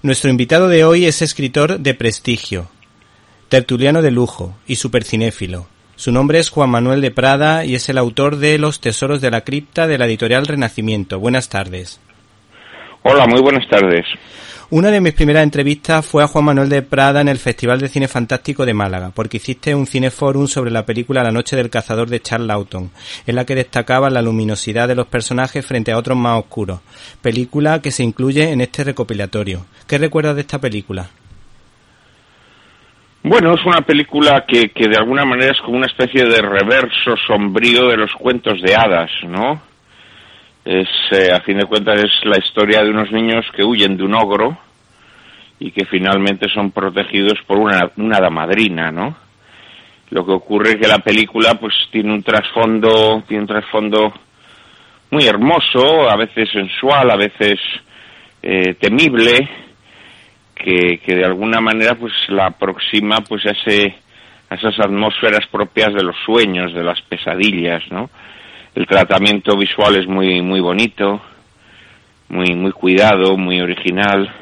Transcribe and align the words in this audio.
Nuestro 0.00 0.30
invitado 0.30 0.68
de 0.68 0.84
hoy 0.84 1.06
es 1.06 1.22
escritor 1.22 1.80
de 1.80 1.92
prestigio, 1.92 2.70
tertuliano 3.48 4.00
de 4.00 4.10
lujo 4.10 4.56
y 4.66 4.76
supercinéfilo. 4.76 5.66
Su 5.96 6.12
nombre 6.12 6.38
es 6.38 6.50
Juan 6.50 6.70
Manuel 6.70 7.00
de 7.00 7.10
Prada 7.10 7.64
y 7.64 7.74
es 7.74 7.88
el 7.88 7.98
autor 7.98 8.36
de 8.36 8.56
Los 8.58 8.80
Tesoros 8.80 9.20
de 9.20 9.32
la 9.32 9.40
Cripta 9.40 9.88
de 9.88 9.98
la 9.98 10.06
editorial 10.06 10.46
Renacimiento. 10.46 11.18
Buenas 11.18 11.48
tardes. 11.48 12.00
Hola, 13.02 13.26
muy 13.26 13.40
buenas 13.40 13.68
tardes. 13.68 14.06
Una 14.70 14.90
de 14.90 15.00
mis 15.00 15.14
primeras 15.14 15.44
entrevistas 15.44 16.04
fue 16.04 16.22
a 16.22 16.26
Juan 16.26 16.44
Manuel 16.44 16.68
de 16.68 16.82
Prada 16.82 17.22
en 17.22 17.28
el 17.28 17.38
Festival 17.38 17.80
de 17.80 17.88
Cine 17.88 18.06
Fantástico 18.06 18.66
de 18.66 18.74
Málaga, 18.74 19.12
porque 19.14 19.38
hiciste 19.38 19.74
un 19.74 19.86
cineforum 19.86 20.46
sobre 20.46 20.70
la 20.70 20.84
película 20.84 21.22
La 21.22 21.30
Noche 21.30 21.56
del 21.56 21.70
Cazador 21.70 22.10
de 22.10 22.20
Charles 22.20 22.48
Lawton, 22.48 22.90
en 23.26 23.34
la 23.34 23.46
que 23.46 23.54
destacaba 23.54 24.10
la 24.10 24.20
luminosidad 24.20 24.86
de 24.86 24.94
los 24.94 25.06
personajes 25.06 25.64
frente 25.64 25.90
a 25.90 25.96
otros 25.96 26.18
más 26.18 26.38
oscuros, 26.38 26.80
película 27.22 27.80
que 27.80 27.90
se 27.90 28.04
incluye 28.04 28.52
en 28.52 28.60
este 28.60 28.84
recopilatorio. 28.84 29.64
¿Qué 29.86 29.96
recuerdas 29.96 30.34
de 30.34 30.42
esta 30.42 30.58
película? 30.58 31.08
Bueno, 33.22 33.54
es 33.54 33.64
una 33.64 33.80
película 33.80 34.44
que, 34.46 34.68
que 34.68 34.86
de 34.86 34.98
alguna 34.98 35.24
manera 35.24 35.52
es 35.52 35.60
como 35.62 35.78
una 35.78 35.86
especie 35.86 36.26
de 36.26 36.42
reverso 36.42 37.16
sombrío 37.26 37.88
de 37.88 37.96
los 37.96 38.12
cuentos 38.12 38.60
de 38.60 38.76
hadas, 38.76 39.10
¿no? 39.26 39.62
Es, 40.68 40.88
eh, 41.12 41.32
a 41.32 41.40
fin 41.40 41.56
de 41.56 41.64
cuentas, 41.64 41.98
es 41.98 42.10
la 42.24 42.36
historia 42.36 42.82
de 42.82 42.90
unos 42.90 43.10
niños 43.10 43.46
que 43.56 43.64
huyen 43.64 43.96
de 43.96 44.04
un 44.04 44.14
ogro 44.14 44.58
y 45.58 45.70
que 45.70 45.86
finalmente 45.86 46.46
son 46.50 46.72
protegidos 46.72 47.38
por 47.46 47.56
una, 47.56 47.90
una 47.96 48.20
damadrina, 48.20 48.92
¿no? 48.92 49.16
Lo 50.10 50.26
que 50.26 50.32
ocurre 50.32 50.70
es 50.72 50.76
que 50.76 50.86
la 50.86 50.98
película, 50.98 51.54
pues, 51.54 51.72
tiene 51.90 52.12
un 52.12 52.22
trasfondo, 52.22 53.22
tiene 53.26 53.44
un 53.44 53.48
trasfondo 53.48 54.12
muy 55.10 55.24
hermoso, 55.24 56.10
a 56.10 56.16
veces 56.16 56.50
sensual, 56.50 57.10
a 57.12 57.16
veces 57.16 57.58
eh, 58.42 58.74
temible, 58.74 59.48
que, 60.54 60.98
que 60.98 61.14
de 61.14 61.24
alguna 61.24 61.62
manera, 61.62 61.94
pues, 61.94 62.12
la 62.28 62.48
aproxima, 62.48 63.22
pues, 63.26 63.46
a 63.46 63.52
ese, 63.52 63.94
a 64.50 64.54
esas 64.54 64.78
atmósferas 64.80 65.46
propias 65.50 65.94
de 65.94 66.02
los 66.02 66.16
sueños, 66.26 66.74
de 66.74 66.84
las 66.84 67.00
pesadillas, 67.00 67.82
¿no? 67.90 68.10
El 68.74 68.86
tratamiento 68.86 69.56
visual 69.56 69.96
es 69.96 70.06
muy 70.06 70.42
muy 70.42 70.60
bonito, 70.60 71.20
muy 72.28 72.54
muy 72.54 72.72
cuidado, 72.72 73.36
muy 73.36 73.60
original. 73.60 74.32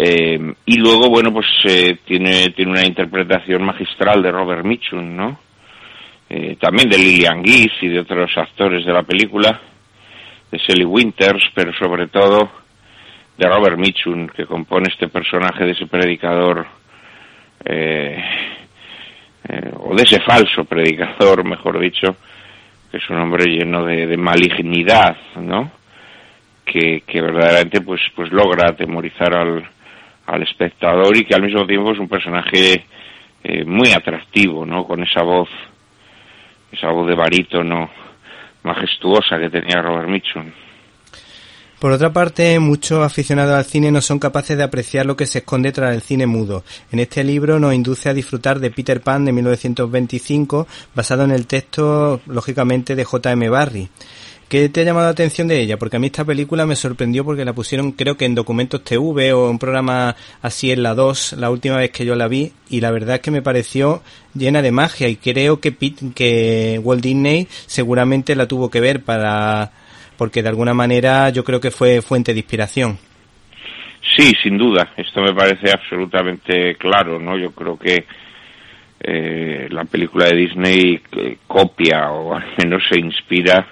Eh, 0.00 0.54
y 0.66 0.76
luego, 0.76 1.08
bueno, 1.08 1.32
pues 1.32 1.46
eh, 1.64 1.98
tiene, 2.04 2.50
tiene 2.50 2.70
una 2.70 2.86
interpretación 2.86 3.64
magistral 3.64 4.22
de 4.22 4.30
Robert 4.30 4.64
Mitchum, 4.64 5.16
¿no? 5.16 5.40
Eh, 6.30 6.56
también 6.60 6.88
de 6.88 6.98
Lillian 6.98 7.42
Gish 7.42 7.82
y 7.82 7.88
de 7.88 8.00
otros 8.00 8.30
actores 8.36 8.86
de 8.86 8.92
la 8.92 9.02
película, 9.02 9.60
de 10.52 10.58
Sally 10.60 10.84
Winters, 10.84 11.42
pero 11.52 11.72
sobre 11.72 12.06
todo 12.06 12.48
de 13.36 13.48
Robert 13.48 13.78
Mitchum, 13.78 14.28
que 14.28 14.46
compone 14.46 14.88
este 14.88 15.08
personaje 15.08 15.64
de 15.64 15.72
ese 15.72 15.86
predicador, 15.86 16.66
o 19.80 19.94
de 19.96 20.02
ese 20.02 20.20
falso 20.20 20.64
predicador, 20.64 21.44
mejor 21.48 21.80
dicho, 21.80 22.14
que 22.90 22.96
es 22.96 23.10
un 23.10 23.18
hombre 23.18 23.44
lleno 23.46 23.84
de, 23.84 24.16
malignidad, 24.16 25.16
¿no? 25.36 25.70
Que, 26.64 27.02
que, 27.06 27.20
verdaderamente 27.20 27.80
pues, 27.80 28.00
pues 28.14 28.30
logra 28.32 28.70
atemorizar 28.70 29.34
al, 29.34 29.68
al 30.26 30.42
espectador 30.42 31.16
y 31.16 31.24
que 31.24 31.34
al 31.34 31.42
mismo 31.42 31.66
tiempo 31.66 31.92
es 31.92 31.98
un 31.98 32.08
personaje 32.08 32.84
eh, 33.42 33.64
muy 33.64 33.92
atractivo, 33.92 34.66
¿no? 34.66 34.84
Con 34.84 35.02
esa 35.02 35.22
voz, 35.22 35.48
esa 36.72 36.90
voz 36.90 37.08
de 37.08 37.14
barítono 37.14 37.90
majestuosa 38.62 39.38
que 39.38 39.50
tenía 39.50 39.80
Robert 39.80 40.08
Mitchum. 40.08 40.50
Por 41.78 41.92
otra 41.92 42.12
parte, 42.12 42.58
muchos 42.58 43.06
aficionados 43.06 43.54
al 43.54 43.64
cine 43.64 43.92
no 43.92 44.00
son 44.00 44.18
capaces 44.18 44.56
de 44.56 44.64
apreciar 44.64 45.06
lo 45.06 45.16
que 45.16 45.26
se 45.26 45.38
esconde 45.38 45.70
tras 45.70 45.94
el 45.94 46.02
cine 46.02 46.26
mudo. 46.26 46.64
En 46.90 46.98
este 46.98 47.22
libro 47.22 47.60
nos 47.60 47.72
induce 47.72 48.08
a 48.08 48.14
disfrutar 48.14 48.58
de 48.58 48.72
Peter 48.72 49.00
Pan 49.00 49.24
de 49.24 49.30
1925, 49.30 50.66
basado 50.92 51.22
en 51.22 51.30
el 51.30 51.46
texto, 51.46 52.20
lógicamente, 52.26 52.96
de 52.96 53.04
J.M. 53.04 53.48
Barry. 53.48 53.88
¿Qué 54.48 54.68
te 54.70 54.80
ha 54.80 54.84
llamado 54.84 55.06
la 55.06 55.12
atención 55.12 55.46
de 55.46 55.60
ella? 55.60 55.76
Porque 55.76 55.98
a 55.98 56.00
mí 56.00 56.06
esta 56.06 56.24
película 56.24 56.66
me 56.66 56.74
sorprendió 56.74 57.24
porque 57.24 57.44
la 57.44 57.52
pusieron 57.52 57.92
creo 57.92 58.16
que 58.16 58.24
en 58.24 58.34
Documentos 58.34 58.82
TV 58.82 59.32
o 59.32 59.48
un 59.48 59.58
programa 59.60 60.16
así 60.42 60.72
en 60.72 60.82
la 60.82 60.94
2 60.94 61.34
la 61.34 61.50
última 61.50 61.76
vez 61.76 61.90
que 61.90 62.06
yo 62.06 62.16
la 62.16 62.28
vi 62.28 62.54
y 62.70 62.80
la 62.80 62.90
verdad 62.90 63.16
es 63.16 63.20
que 63.20 63.30
me 63.30 63.42
pareció 63.42 64.02
llena 64.34 64.62
de 64.62 64.72
magia 64.72 65.06
y 65.08 65.16
creo 65.16 65.60
que, 65.60 65.76
que 66.14 66.80
Walt 66.82 67.02
Disney 67.02 67.46
seguramente 67.66 68.34
la 68.34 68.48
tuvo 68.48 68.70
que 68.70 68.80
ver 68.80 69.04
para 69.04 69.70
porque 70.18 70.42
de 70.42 70.48
alguna 70.48 70.74
manera 70.74 71.30
yo 71.30 71.44
creo 71.44 71.60
que 71.60 71.70
fue 71.70 72.02
fuente 72.02 72.34
de 72.34 72.40
inspiración. 72.40 72.98
Sí, 74.16 74.32
sin 74.42 74.58
duda, 74.58 74.92
esto 74.96 75.22
me 75.22 75.32
parece 75.32 75.70
absolutamente 75.70 76.74
claro, 76.74 77.18
¿no? 77.20 77.38
Yo 77.38 77.52
creo 77.52 77.78
que 77.78 78.04
eh, 79.00 79.68
la 79.70 79.84
película 79.84 80.26
de 80.26 80.36
Disney 80.36 81.00
eh, 81.16 81.38
copia 81.46 82.10
o 82.10 82.34
al 82.34 82.44
menos 82.58 82.82
se 82.90 82.98
inspira 82.98 83.66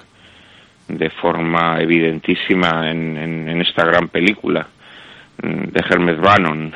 de 0.87 1.11
forma 1.11 1.81
evidentísima 1.81 2.89
en, 2.89 3.61
esta 3.61 3.85
gran 3.85 4.09
película 4.09 4.69
mm, 5.43 5.65
de 5.73 5.81
Hermes 5.91 6.21
Bannon. 6.21 6.73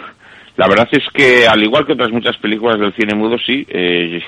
La 0.57 0.67
verdad 0.67 0.89
es 0.91 1.05
que, 1.15 1.47
al 1.47 1.63
igual 1.63 1.87
que 1.87 1.93
otras 1.93 2.11
muchas 2.11 2.37
películas 2.39 2.81
del 2.81 2.93
cine 2.95 3.15
mudo, 3.15 3.39
sí, 3.39 3.65
eh, 3.69 4.21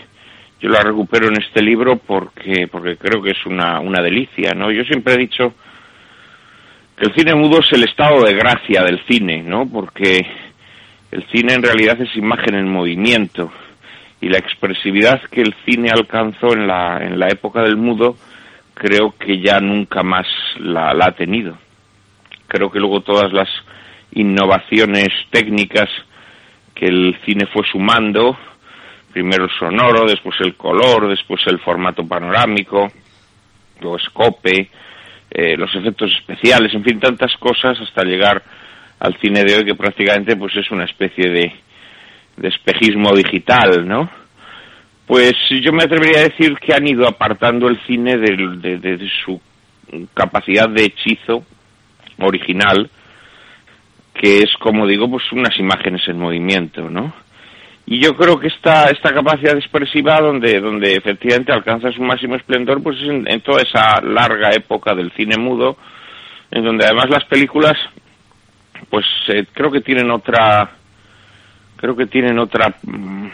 yo 0.63 0.69
la 0.69 0.81
recupero 0.81 1.27
en 1.27 1.43
este 1.43 1.61
libro 1.61 1.97
porque, 1.97 2.69
porque 2.71 2.97
creo 2.97 3.21
que 3.21 3.33
es 3.33 3.47
una, 3.47 3.81
una 3.81 4.01
delicia, 4.01 4.53
¿no? 4.55 4.71
Yo 4.71 4.85
siempre 4.85 5.15
he 5.15 5.19
dicho 5.19 5.55
que 6.97 7.07
el 7.07 7.15
cine 7.15 7.35
mudo 7.35 7.59
es 7.59 7.73
el 7.73 7.83
estado 7.83 8.25
de 8.25 8.33
gracia 8.33 8.85
del 8.85 9.05
cine, 9.07 9.43
¿no? 9.43 9.69
Porque 9.69 10.25
el 11.11 11.27
cine 11.33 11.55
en 11.55 11.65
realidad 11.65 12.01
es 12.01 12.17
imagen 12.17 12.55
en 12.55 12.69
movimiento 12.69 13.53
y 14.21 14.29
la 14.29 14.39
expresividad 14.39 15.21
que 15.33 15.43
el 15.43 15.53
cine 15.67 15.91
alcanzó 15.91 16.53
en 16.53 16.69
la, 16.69 16.99
en 16.99 17.19
la 17.19 17.27
época 17.27 17.63
del 17.63 17.77
mudo 17.77 18.17
creo 18.75 19.17
que 19.19 19.41
ya 19.41 19.59
nunca 19.59 20.05
más 20.05 20.29
la, 20.61 20.95
la 20.95 21.07
ha 21.07 21.13
tenido. 21.13 21.59
Creo 22.47 22.71
que 22.71 22.79
luego 22.79 23.01
todas 23.01 23.33
las 23.33 23.49
innovaciones 24.13 25.09
técnicas 25.31 25.89
que 26.77 26.87
el 26.87 27.17
cine 27.27 27.47
fue 27.47 27.65
sumando, 27.67 28.39
primero 29.13 29.45
el 29.45 29.51
sonoro, 29.59 30.07
después 30.07 30.37
el 30.41 30.55
color, 30.57 31.09
después 31.09 31.41
el 31.47 31.59
formato 31.59 32.07
panorámico, 32.07 32.91
luego 33.81 33.97
escope, 33.97 34.71
eh, 35.31 35.57
los 35.57 35.75
efectos 35.75 36.11
especiales, 36.19 36.75
en 36.75 36.85
fin, 36.85 37.01
tantas 37.01 37.37
cosas 37.37 37.79
hasta 37.81 38.05
llegar 38.05 38.43
al 39.01 39.17
cine 39.19 39.45
de 39.45 39.57
hoy 39.57 39.65
que 39.65 39.75
prácticamente 39.75 40.37
pues 40.37 40.55
es 40.57 40.71
una 40.71 40.85
especie 40.85 41.31
de, 41.31 41.53
espejismo 42.49 43.15
digital, 43.15 43.87
¿no? 43.87 44.11
Pues 45.07 45.35
yo 45.63 45.73
me 45.73 45.85
atrevería 45.85 46.21
a 46.21 46.29
decir 46.29 46.57
que 46.57 46.75
han 46.75 46.87
ido 46.87 47.07
apartando 47.07 47.69
el 47.69 47.79
cine 47.87 48.17
de, 48.17 48.79
de 48.79 49.11
su 49.25 49.41
capacidad 50.15 50.69
de 50.69 50.85
hechizo 50.85 51.45
original, 52.19 52.89
que 54.15 54.39
es, 54.39 54.53
como 54.59 54.87
digo, 54.87 55.11
pues 55.11 55.31
unas 55.33 55.59
imágenes 55.59 56.07
en 56.09 56.19
movimiento, 56.19 56.89
¿no? 56.89 57.13
Y 57.87 58.01
yo 58.01 58.17
creo 58.17 58.39
que 58.39 58.49
esta 58.49 58.91
esta 58.91 59.13
capacidad 59.13 59.57
expresiva 59.57 60.21
donde 60.21 60.61
donde 60.61 60.95
efectivamente 60.95 61.53
alcanza 61.53 61.93
su 61.93 62.03
máximo 62.03 62.37
esplendor 62.37 62.83
pues 62.83 62.99
es 63.01 63.09
en, 63.09 63.41
toda 63.41 63.63
esa 63.63 64.01
larga 64.01 64.51
época 64.51 64.95
del 64.95 65.11
cine 65.13 65.37
mudo 65.37 65.77
en 66.51 66.65
donde 66.65 66.85
además 66.85 67.11
las 67.11 67.25
películas 67.25 67.77
pues 68.89 69.05
eh, 69.29 69.47
creo 69.53 69.71
que 69.71 69.81
tienen 69.81 70.11
otra 70.11 70.71
creo 71.77 71.97
que 71.97 72.07
tienen 72.07 72.39
otra 72.39 72.73
mm, 72.83 73.27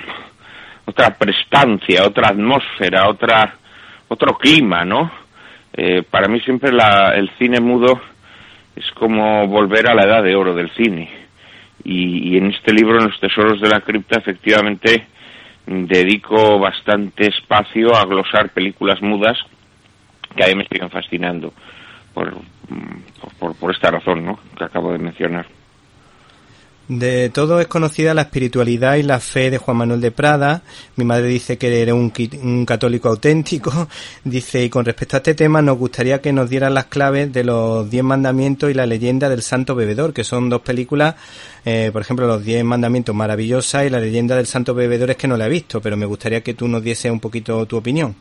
otra 0.87 1.11
prestancia 1.17 2.07
otra 2.07 2.29
atmósfera 2.29 3.09
otra 3.09 3.55
otro 4.09 4.39
clima 4.39 4.85
no 4.85 5.11
eh, 5.75 6.03
para 6.03 6.29
mí 6.29 6.41
siempre 6.41 6.73
la, 6.73 7.15
el 7.15 7.31
cine 7.39 7.61
mudo 7.61 8.01
es 8.75 8.91
como 8.93 9.47
volver 9.47 9.89
a 9.89 9.95
la 9.95 10.05
edad 10.05 10.23
de 10.23 10.35
oro 10.35 10.55
del 10.55 10.71
cine 10.71 11.28
y, 11.85 12.37
en 12.37 12.51
este 12.51 12.73
libro, 12.73 12.99
en 12.99 13.07
los 13.07 13.21
tesoros 13.21 13.61
de 13.61 13.69
la 13.69 13.81
cripta, 13.81 14.19
efectivamente 14.19 15.07
dedico 15.67 16.59
bastante 16.59 17.29
espacio 17.29 17.95
a 17.95 18.05
glosar 18.05 18.51
películas 18.51 19.03
mudas 19.03 19.39
que 20.35 20.45
a 20.45 20.49
mí 20.49 20.55
me 20.55 20.67
siguen 20.67 20.91
fascinando 20.91 21.53
por, 22.15 22.39
por, 23.39 23.55
por 23.57 23.75
esta 23.75 23.91
razón 23.91 24.25
¿no? 24.25 24.39
que 24.57 24.65
acabo 24.65 24.93
de 24.93 24.99
mencionar. 24.99 25.47
De 26.89 27.29
todo 27.29 27.61
es 27.61 27.67
conocida 27.67 28.15
la 28.15 28.23
espiritualidad 28.23 28.97
y 28.97 29.03
la 29.03 29.21
fe 29.21 29.51
de 29.51 29.59
Juan 29.59 29.77
Manuel 29.77 30.01
de 30.01 30.11
Prada. 30.11 30.63
Mi 30.97 31.05
madre 31.05 31.27
dice 31.27 31.59
que 31.59 31.83
era 31.83 31.93
un, 31.95 32.11
católico 32.65 33.11
auténtico. 33.11 33.89
Dice, 34.25 34.65
y 34.65 34.71
con 34.71 34.87
respecto 34.87 35.17
a 35.17 35.19
este 35.19 35.35
tema, 35.35 35.61
nos 35.61 35.77
gustaría 35.77 36.23
que 36.23 36.33
nos 36.33 36.49
dieran 36.49 36.73
las 36.73 36.87
claves 36.87 37.31
de 37.31 37.45
los 37.45 37.91
Diez 37.91 38.03
Mandamientos 38.03 38.71
y 38.71 38.75
la 38.75 38.87
leyenda 38.87 39.29
del 39.29 39.43
Santo 39.43 39.75
Bebedor, 39.75 40.15
que 40.15 40.25
son 40.25 40.49
dos 40.49 40.63
películas, 40.63 41.15
eh, 41.67 41.91
por 41.93 42.01
ejemplo, 42.01 42.27
los 42.27 42.43
Diez 42.43 42.65
Mandamientos 42.65 43.15
maravillosa 43.15 43.85
y 43.85 43.91
la 43.91 44.01
leyenda 44.01 44.35
del 44.35 44.47
Santo 44.47 44.73
Bebedor 44.73 45.11
es 45.11 45.17
que 45.19 45.29
no 45.29 45.37
la 45.37 45.45
he 45.45 45.51
visto, 45.51 45.83
pero 45.83 45.95
me 45.99 46.07
gustaría 46.07 46.43
que 46.43 46.55
tú 46.55 46.69
nos 46.69 46.83
diese 46.83 47.11
un 47.11 47.21
poquito 47.21 47.67
tu 47.67 47.77
opinión. 47.77 48.17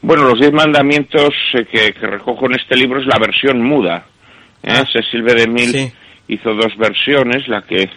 Bueno, 0.00 0.24
los 0.24 0.40
Diez 0.40 0.52
Mandamientos 0.52 1.34
eh, 1.52 1.66
que, 1.70 2.06
recojo 2.06 2.46
en 2.46 2.54
este 2.54 2.74
libro 2.74 3.00
es 3.00 3.06
la 3.06 3.18
versión 3.18 3.62
muda. 3.62 4.06
¿eh? 4.62 4.72
Ah. 4.72 4.84
Se 4.90 5.02
sirve 5.10 5.34
de 5.34 5.46
mil 5.46 5.92
hizo 6.28 6.54
dos 6.54 6.76
versiones, 6.76 7.48
la 7.48 7.62
que 7.62 7.90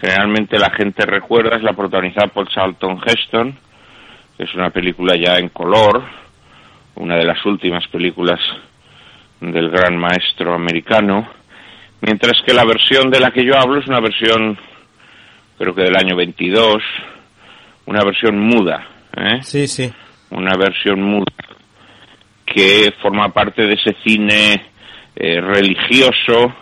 generalmente 0.00 0.58
la 0.58 0.70
gente 0.70 1.04
recuerda 1.04 1.56
es 1.56 1.62
la 1.62 1.72
protagonizada 1.72 2.28
por 2.28 2.48
Charlton 2.48 3.00
Heston, 3.04 3.54
que 4.36 4.44
es 4.44 4.54
una 4.54 4.70
película 4.70 5.14
ya 5.16 5.38
en 5.38 5.50
color, 5.50 6.02
una 6.96 7.16
de 7.16 7.24
las 7.24 7.44
últimas 7.44 7.86
películas 7.88 8.40
del 9.40 9.70
gran 9.70 9.96
maestro 9.96 10.54
americano, 10.54 11.28
mientras 12.00 12.40
que 12.44 12.54
la 12.54 12.64
versión 12.64 13.10
de 13.10 13.20
la 13.20 13.30
que 13.30 13.44
yo 13.44 13.56
hablo 13.56 13.80
es 13.80 13.86
una 13.86 14.00
versión, 14.00 14.58
creo 15.58 15.74
que 15.74 15.82
del 15.82 15.96
año 15.96 16.16
22, 16.16 16.82
una 17.86 18.04
versión 18.04 18.38
muda. 18.38 18.86
¿eh? 19.16 19.42
Sí, 19.42 19.66
sí. 19.66 19.92
Una 20.30 20.56
versión 20.56 21.02
muda 21.02 21.32
que 22.46 22.92
forma 23.00 23.28
parte 23.28 23.62
de 23.62 23.74
ese 23.74 23.96
cine 24.04 24.64
eh, 25.14 25.40
religioso 25.40 26.54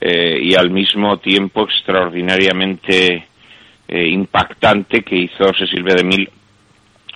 eh, 0.00 0.38
y 0.42 0.54
al 0.54 0.70
mismo 0.70 1.18
tiempo 1.18 1.64
extraordinariamente 1.64 3.26
eh, 3.86 4.08
impactante 4.08 5.02
que 5.02 5.16
hizo 5.16 5.52
Cecil 5.52 5.82
B. 5.82 5.94
DeMille 5.94 6.30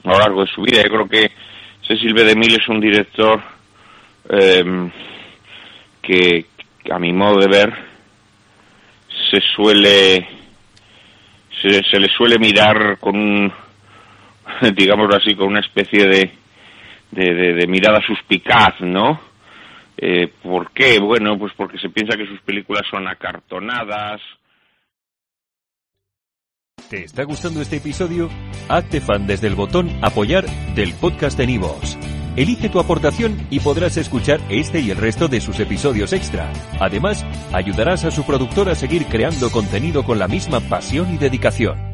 a 0.05 0.11
lo 0.11 0.19
largo 0.19 0.45
de 0.45 0.51
su 0.53 0.63
vida. 0.63 0.83
Yo 0.83 0.91
creo 0.91 1.09
que 1.09 1.31
Cecil 1.87 2.13
B. 2.13 2.25
DeMille 2.25 2.57
es 2.57 2.69
un 2.69 2.81
director 2.81 3.41
em, 4.29 4.91
que, 6.03 6.47
a 6.91 6.99
mi 6.99 7.13
modo 7.13 7.39
de 7.41 7.49
ver, 7.49 7.73
se 9.31 9.41
suele 9.55 10.27
se, 11.63 11.99
le 11.99 12.09
suele 12.09 12.39
mirar 12.39 12.99
con 12.99 13.17
un 13.17 13.53
digámoslo 14.75 15.17
así 15.17 15.35
con 15.35 15.47
una 15.47 15.61
especie 15.61 16.07
de 16.07 16.31
de, 17.11 17.67
mirada 17.67 18.03
suspicaz 18.03 18.81
no 18.81 19.19
eh, 20.06 20.33
¿por 20.43 20.71
qué? 20.73 20.99
bueno 21.01 21.39
pues 21.39 21.53
porque 21.56 21.79
se 21.79 21.89
piensa 21.89 22.17
que 22.17 22.27
sus 22.27 22.41
películas 22.43 22.83
son 22.91 23.09
acartonadas 23.09 24.21
¿Te 26.91 27.05
está 27.05 27.25
gustando 27.25 27.62
este 27.62 27.77
episodio? 27.77 28.29
Hazte 28.69 29.01
fan 29.01 29.27
desde 29.27 29.47
el 29.47 29.55
botón 29.55 29.91
apoyar 30.03 30.45
del 30.75 30.93
podcast 30.93 31.39
de 31.39 31.47
Nivos. 31.47 31.97
Elige 32.37 32.69
tu 32.69 32.79
aportación 32.79 33.47
y 33.49 33.61
podrás 33.61 33.97
escuchar 33.97 34.41
este 34.51 34.81
y 34.81 34.91
el 34.91 34.99
resto 34.99 35.29
de 35.29 35.41
sus 35.41 35.61
episodios 35.61 36.12
extra. 36.12 36.53
Además, 36.81 37.25
ayudarás 37.53 38.05
a 38.05 38.11
su 38.11 38.25
productor 38.27 38.69
a 38.69 38.75
seguir 38.75 39.06
creando 39.06 39.51
contenido 39.51 40.05
con 40.05 40.19
la 40.19 40.29
misma 40.29 40.61
pasión 40.61 41.15
y 41.15 41.17
dedicación. 41.17 41.94